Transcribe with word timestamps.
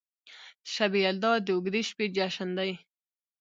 شب 0.73 0.91
یلدا 1.03 1.33
د 1.45 1.47
اوږدې 1.55 1.81
شپې 1.89 2.05
جشن 2.15 2.49
دی. 2.57 2.71